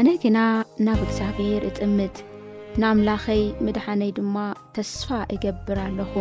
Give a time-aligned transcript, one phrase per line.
[0.00, 0.38] ኣነ ግና
[0.86, 2.14] ናብ እግዚኣብሔር እጥምጥ
[2.80, 4.36] ንኣምላኸይ ምድኃነይ ድማ
[4.74, 6.12] ተስፋ እገብር ኣለኹ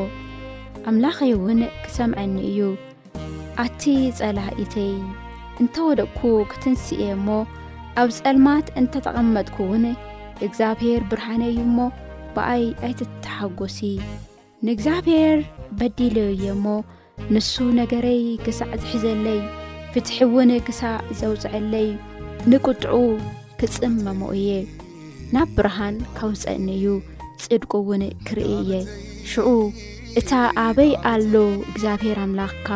[0.89, 2.59] ኣምላኸይውን ክሰምዐኒ እዩ
[3.63, 3.83] ኣቲ
[4.19, 4.91] ጸላኢተይ
[5.61, 6.21] እንተወደቅኩ
[6.51, 7.29] ክትንሥእየ እሞ
[8.03, 9.85] ኣብ ጸልማት እንተተቐመጥኩውን
[10.47, 11.77] እግዚኣብሔር ብርሃነዩ እሞ
[12.35, 13.79] ብኣይ ኣይትተሓጐሲ
[14.67, 15.37] ንእግዚኣብሔር
[15.81, 16.65] በዲለዩ የ እሞ
[17.35, 19.41] ንሱ ነገረይ ኽሳዕ ዝሕዘለይ
[19.95, 21.89] ፍትሕውን ኽሳእ ዘውፅዐለይ
[22.51, 22.93] ንቅጥዑ
[23.59, 24.51] ክጽመሞ እየ
[25.35, 26.87] ናብ ብርሃን ካውፀእኒ እዩ
[27.43, 28.71] ጽድቁውን ክርኢ እየ
[29.31, 29.47] ሽዑ
[30.19, 30.31] እታ
[30.65, 31.33] ኣበይ ኣሎ
[31.71, 32.69] እግዚኣብሔር ኣምላኽካ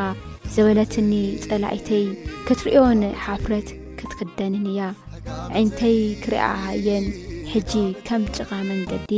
[0.55, 1.11] ዘበለትኒ
[1.45, 2.05] ጸላእተይ
[2.47, 4.81] ክትርእዮን ሓፍረት ክትክደንን እያ
[5.59, 6.43] ዕይንተይ ክርአ
[6.79, 7.05] እየን
[7.53, 7.73] ሕጂ
[8.07, 9.11] ከም ጭቓ መንገዲ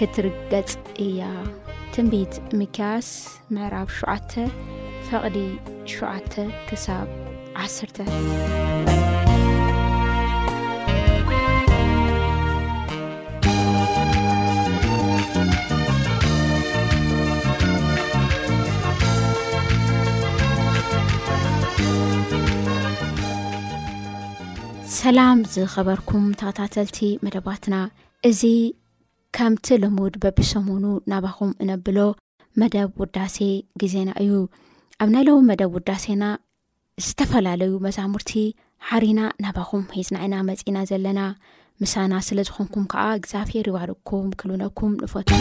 [0.00, 0.72] ክትርገጽ
[1.06, 1.22] እያ
[1.94, 3.08] ትንቢት ምኪያስ
[3.56, 4.32] ምዕራብ ሸዓተ
[5.08, 5.38] ፈቕዲ
[5.94, 6.34] ሸዓተ
[6.70, 7.08] ክሳብ
[7.64, 7.96] ዓ0ተ
[24.98, 27.76] ሰላም ዝኸበርኩም ተኸታተልቲ መደባትና
[28.28, 28.42] እዚ
[29.36, 31.98] ከምቲ ልሙድ በቢሰሙኑ ናባኹም እነብሎ
[32.60, 33.36] መደብ ዉዳሴ
[33.82, 34.32] ግዜና እዩ
[35.04, 36.24] ኣብ ናለዉ መደብ ውዳሴና
[37.06, 38.32] ዝተፈላለዩ መዛሙርቲ
[38.90, 41.22] ሓሪና ናባኹም ወሒዝንዓይና መፂና ዘለና
[41.82, 45.32] ምሳና ስለ ዝኾንኩም ከዓ እግዚኣፍሄር ይባልኩም ክልብነኩም ንፈት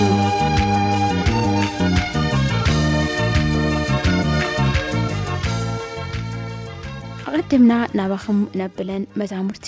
[7.37, 9.67] ቐድምና ናባኹም ነብለን መዛሙርቲ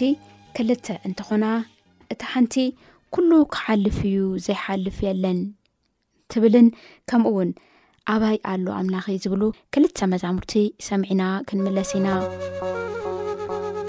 [0.58, 1.46] ክልተ እንተኾና
[2.14, 2.54] እቲ ሓንቲ
[3.14, 5.40] ኲሉ ክሓልፍ እዩ ዘይሓልፍ የለን
[6.34, 6.68] ትብልን
[7.10, 7.50] ከምኡውን
[8.14, 9.44] ኣባይ ኣሉ ኣምላኺ ዝብሉ
[9.76, 10.54] ክልተ መዛሙርቲ
[10.88, 12.08] ሰሚዒና ክንምለስ ኢና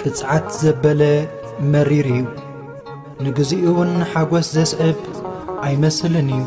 [0.00, 1.02] ቅጽዓት ዘበለ
[1.74, 2.26] መሪር እዩ
[3.26, 5.00] ንግዜኡውን ሓጐስ ዘስዕብ
[5.68, 6.44] ኣይመስልን እዩ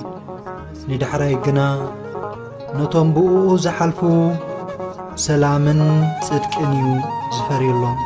[0.92, 1.62] ንድሕራይ ግና
[2.80, 3.36] ነቶም ብእኡ
[3.68, 4.02] ዘሓልፉ
[5.26, 5.80] ሰላምን
[6.28, 6.84] ጽድቅን እዩ
[7.36, 8.00] ዝፈርዩሎም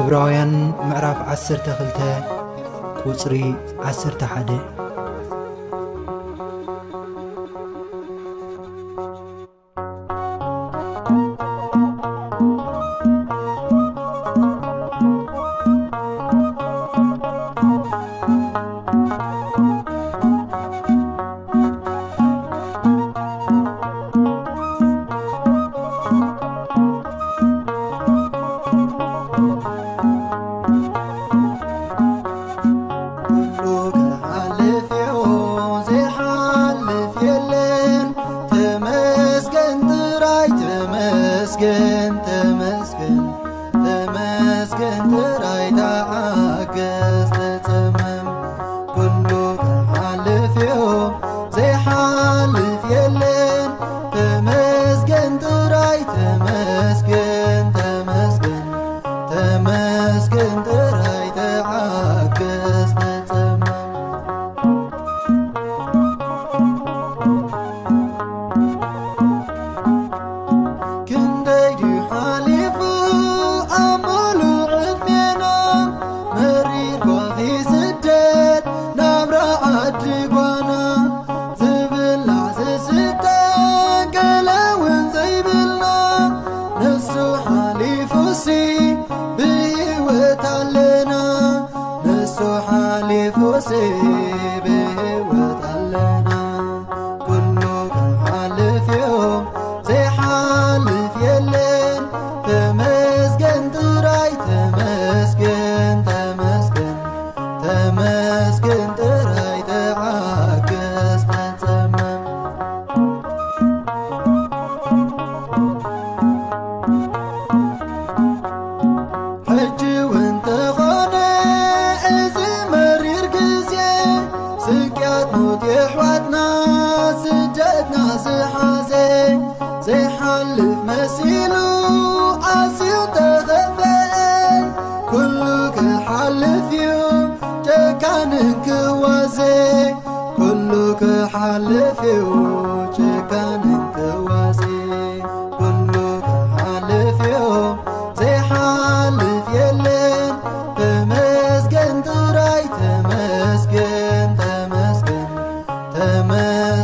[0.00, 0.52] ዕብራውያን
[0.88, 3.34] ምዕራፍ 1ሰርተ 2 ውፅሪ
[3.96, 4.50] 1ርተ1ደ
[47.64, 48.01] تب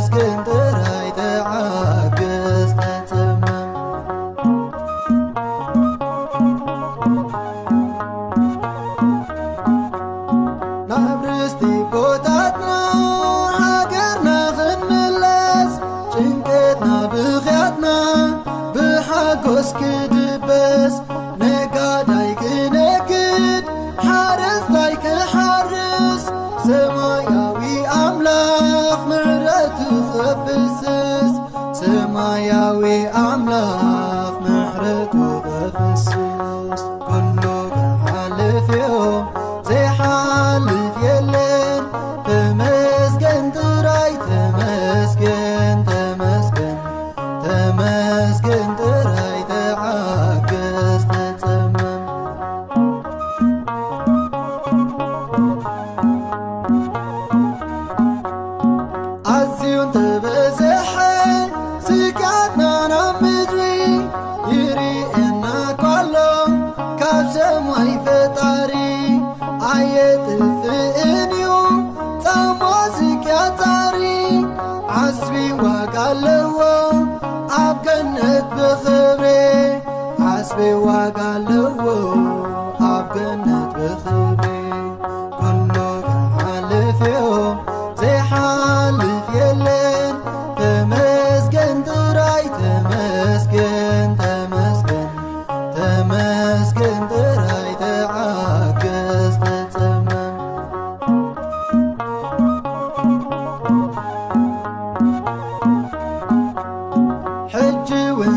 [0.07, 0.68] سكت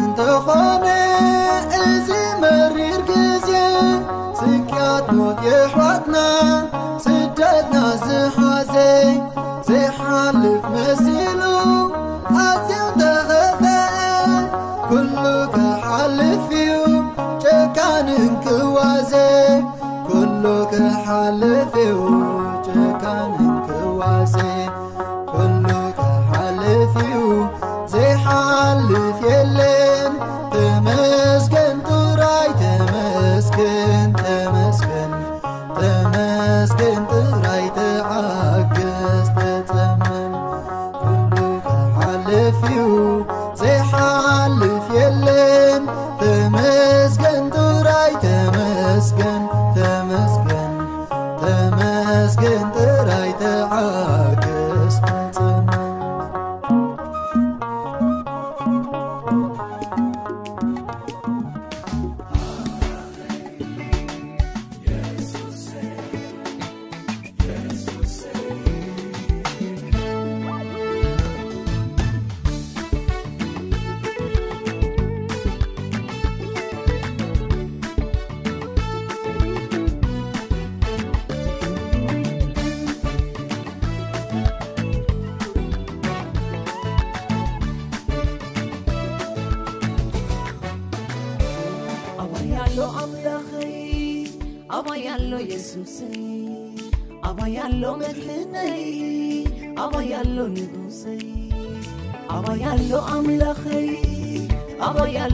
[0.03, 0.87] እንتኾون
[1.85, 3.47] እዚي መሪيር جز
[4.41, 4.71] سك
[5.43, 5.73] ديح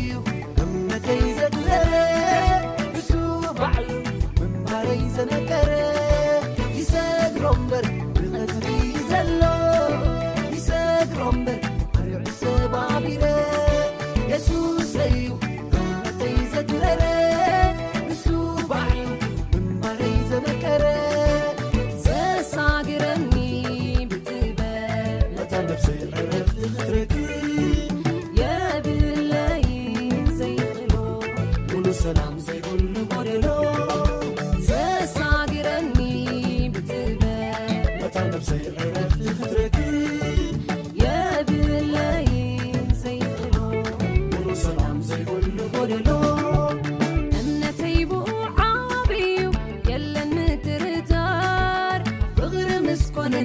[0.00, 0.31] ي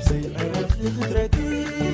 [0.00, 1.87] صلعستركي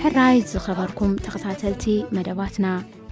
[0.00, 2.66] ሕራይ ዝኸበርኩም ተኸታተልቲ መደባትና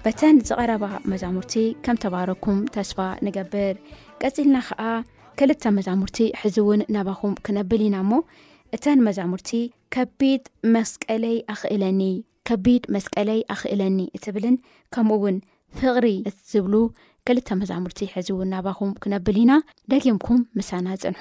[0.05, 1.55] በተን ዝቐረባ መዛሙርቲ
[1.85, 3.75] ከም ተባህረኩም ተስፋ ንገብር
[4.25, 4.83] ቀፂልና ከዓ
[5.41, 8.13] ክልተ መዛሙርቲ ሕዚ እውን ናባኹም ክነብል ኢና እሞ
[8.77, 9.51] እተን መዛሙርቲ
[9.97, 12.01] ከቢጥ መስቀለይ ኣኽእለኒ
[12.49, 14.57] ከቢድ መስቀለይ ኣክእለኒ እትብልን
[14.95, 15.37] ከምኡ ውን
[15.79, 16.75] ፍቕሪ እዝብሉ
[17.29, 19.55] ክልተ መዛሙርቲ ሕዚ እውን ናባኹም ክነብል ኢና
[19.93, 21.21] ደጊምኩም ምሳና ፅንሑ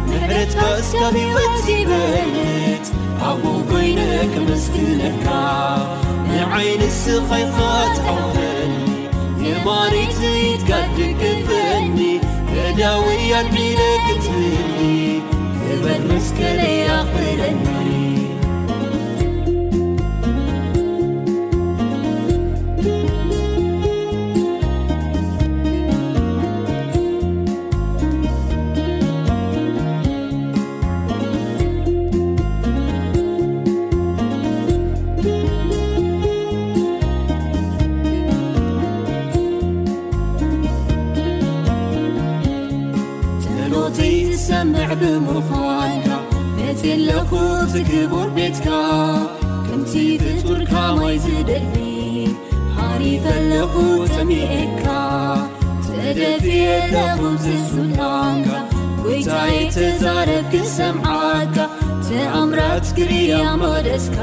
[0.11, 1.13] نحرتካ እsكفف
[1.89, 2.87] በلت
[3.29, 5.25] أقو كይنكمسكلካ
[6.29, 7.57] ንعይنسفይካ
[7.95, 8.73] ትحل
[9.47, 11.99] يمرتيትكድكذኒ
[12.51, 14.25] كدውያلቢر كት
[15.83, 16.37] በلمك
[47.29, 47.33] ኹ
[47.71, 48.67] ዝክቡር ቤትካ
[49.67, 49.93] ክምቲ
[50.47, 51.75] ፍርካ ወይዝደሊ
[52.75, 53.73] ሓሪፈለኹ
[54.15, 54.85] ተሚካ
[56.19, 56.95] ገፊኹ
[57.69, 58.49] ዙታንካ
[59.05, 59.57] ወይታይ
[60.03, 61.57] ዛረብክሰምዓካ
[62.41, 64.19] ኣምራት ክሪያ መደእስካ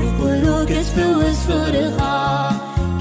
[0.00, 1.98] ንኮዶ ገውርኻ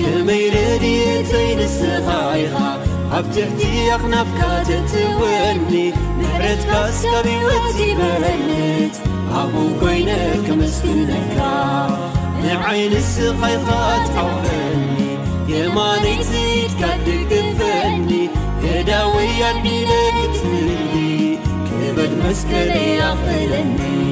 [0.02, 1.00] ከመይ ረድየ
[1.32, 2.08] ዘይንስኻ
[2.44, 2.56] ኢኻ
[3.18, 3.62] ኣብ ትሕቲ
[3.96, 5.74] ኣኽናፍካ ትትወኒ
[6.42, 8.96] عتقسሪወበنت
[9.42, 10.10] ኣቡو كይن
[10.48, 11.38] كمسكنك
[12.44, 13.68] ንعይንس ኸይኻ
[14.08, 14.96] ትحوኒ
[15.52, 18.08] የማنزትكድقفኒ
[18.64, 20.54] هዳውያድ ቢرትሊ
[21.68, 22.72] كبድ መسكረ
[23.24, 24.12] قلኒ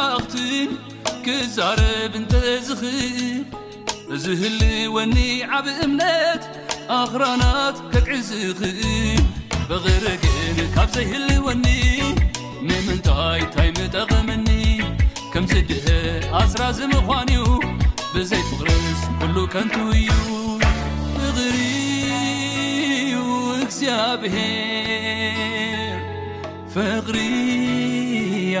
[0.00, 0.70] ኣኽትን
[1.24, 3.42] ክዛረብ እንተዝኽእል
[4.14, 5.16] እዝህልወኒ
[5.56, 6.42] ዓብ እምነት
[7.00, 9.24] ኣኽራናት ተድዕ ዝኽእል
[9.68, 11.66] ብቕሪ ግን ካብ ዘይህልወኒ
[12.68, 14.48] ንምንታይ ታይም ጠቐመኒ
[15.32, 15.88] ከምዚ ድ
[16.40, 17.44] ኣስራ ዝምዃን እዩ
[18.14, 20.10] ብዘይፍቅርስ ክሉ ከንቱ እዩ
[21.18, 21.44] ፍሪዩ
[23.66, 24.34] እስያብሄ
[26.74, 28.60] ፈቕሪያ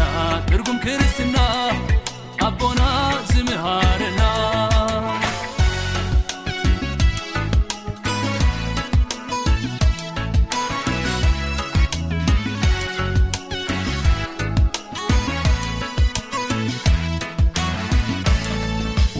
[0.51, 1.35] ትርጉም ክርስትና
[2.45, 2.81] ኣቦና
[3.27, 4.21] ዝምሃርና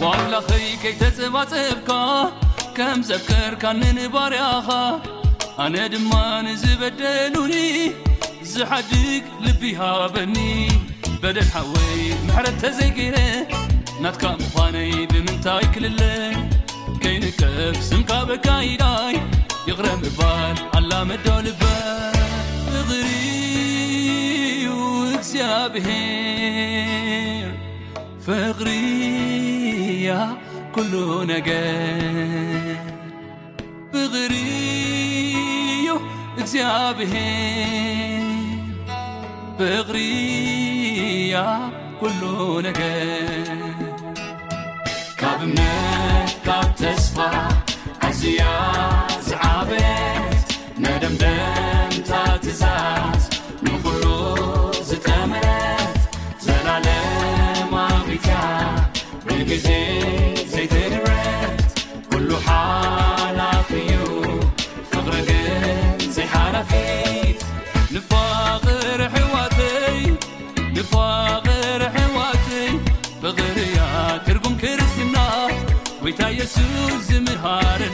[0.00, 1.90] ዋላኸይ ከይተጽባጽብካ
[2.78, 4.68] ከም ዘከርካ ንንባርያኻ
[5.66, 6.12] ኣነ ድማ
[6.48, 7.56] ንዝበደሉኒ
[8.52, 10.36] ዝሓዲግ ልቢ ሃበኒ
[11.22, 13.16] በደድሓወይ መሕረት ተዘይጌይረ
[14.02, 16.00] ናትካ ምዃነይ ብምንታይ ክልለ
[17.02, 19.14] ከይንክብ ስንካ በካ ኢዳይ
[19.68, 21.62] ይቕረምባል ኣላመዶ ልበ
[22.72, 24.66] ፍሪዩ
[25.66, 25.88] እብሄ
[28.26, 30.08] ፍቅሪያ
[30.74, 30.94] ኩሉ
[31.32, 32.62] ነገር
[33.94, 35.90] ፍሪዩ
[36.40, 36.60] እግኣ
[39.60, 39.96] ብሄሪ
[42.00, 42.20] ኩሉ
[42.66, 43.46] ነገር
[45.20, 47.16] ካብ እምነት ካብ ተስፋ
[48.08, 48.42] ዓዝያ
[49.28, 50.38] ዝዓበት
[50.84, 52.10] ነደምደምታ
[52.46, 53.22] ትእዛዝ
[53.66, 54.04] ንብሉ
[54.88, 56.00] ዝተመረት
[56.46, 57.74] ዘላለማ
[58.10, 58.38] ዊትያ
[59.52, 59.66] ጊዜ
[76.54, 77.91] سزمر هار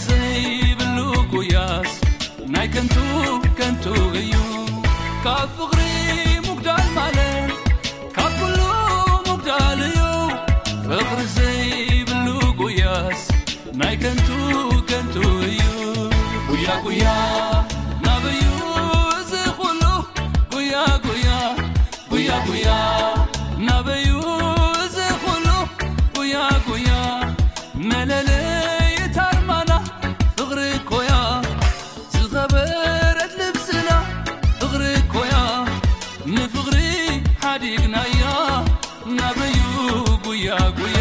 [0.00, 1.92] زي بلكياس
[2.48, 2.88] ن كن
[3.58, 4.66] كانتو يو
[5.24, 5.89] كفغري
[36.34, 36.76] ንፍቕሪ
[37.42, 38.24] ሓዲግናእያ
[39.18, 39.60] ናበዩ
[40.24, 40.98] ጉያ ጉያ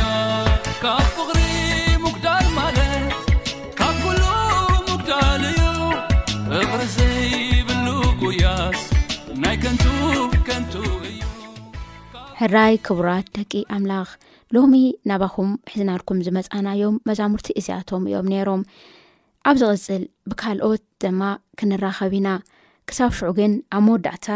[0.84, 1.42] ካብ ፍቕሪ
[2.04, 3.02] ሙጉዳር ማለት
[3.80, 4.22] ካብ ኩሉ
[4.88, 5.62] ሙጉዳል እዩ
[6.72, 7.86] ፍሪዘይብሉ
[8.22, 8.82] ጉያስ
[9.44, 9.84] ናይ ከንቱ
[10.48, 10.74] ከንቱ
[11.10, 11.20] እዩ
[12.39, 14.10] ሕራይ ክቡራት ደቂ ኣምላኽ
[14.58, 14.78] ሎሚ
[15.12, 18.63] ናባኹም ሕዝናልኩም ዝመፃናዮም መዛሙርቲ እዝኣቶም እዮም ነይሮም
[19.52, 21.22] ኣብ ዝቕፅል ብካልኦት ዘማ
[21.62, 22.30] ክንራኸብ ኢና
[22.92, 24.28] ክሳብ ሽዑ ግን ኣብ መወዳእታ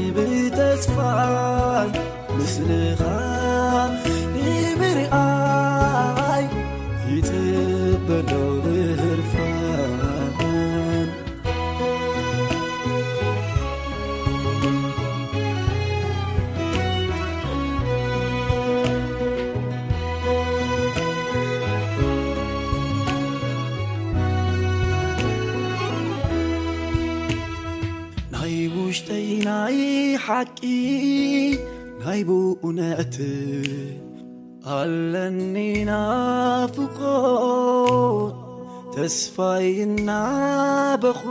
[1.03, 3.10] عيمسلخ
[39.15, 41.21] ስፋይናበኹ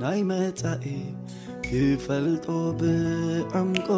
[0.00, 0.86] ናይ መፀኢ
[1.66, 2.46] ክፈልጦ
[2.80, 3.90] ብዕምጎ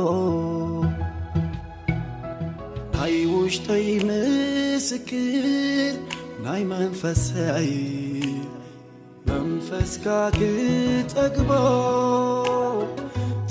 [2.95, 5.45] ናይ ውሽተይ ምስክር
[6.47, 7.73] ናይ መንፈስይ
[9.31, 10.07] መንፈስካ
[10.39, 11.51] ክጠግበ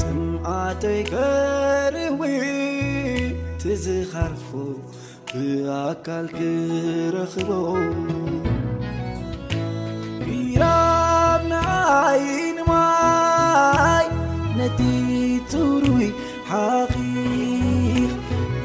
[0.01, 2.21] ፅምዓተይ ከርዊ
[3.63, 4.47] ቲ ዝኻርፎ
[5.33, 7.49] ብኣካል ክረኽበ
[10.57, 12.53] رنعينمي
[14.57, 14.81] نت
[15.51, 16.11] تروي
[16.49, 18.11] حفيق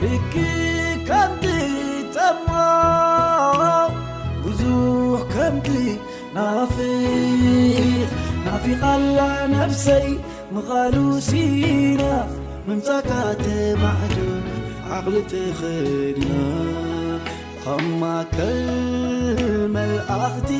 [0.00, 0.34] فك
[1.08, 1.46] كمت
[2.14, 2.16] ت
[4.44, 5.68] بزوح كمت
[8.60, 9.18] فنفقل
[9.50, 10.08] نفسي
[10.54, 12.02] مغلوسين
[12.68, 13.44] منفكعت
[13.82, 14.16] معد
[14.90, 16.99] عقلتخنا
[17.72, 18.02] ኣማ
[18.36, 20.50] كልመلኣخቲ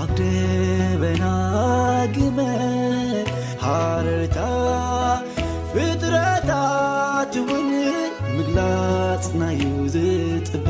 [0.00, 0.20] ኣبد
[1.00, 2.38] በናግመ
[3.64, 4.38] ሃርታ
[5.72, 6.50] ፍጥረታ
[7.34, 7.68] ትወን
[8.36, 9.96] ምላጽና ዩዝ
[10.48, 10.66] ጥብ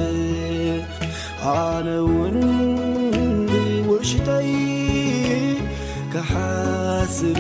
[1.55, 4.49] ኣነውንውሽተይ
[6.13, 7.37] كحسብ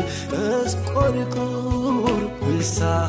[0.72, 3.08] سቆልكር صኻ